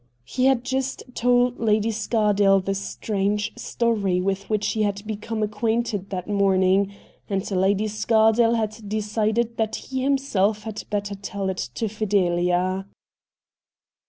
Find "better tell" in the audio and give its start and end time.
10.89-11.49